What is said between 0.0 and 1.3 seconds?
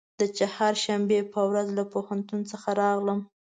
د چهارشنبې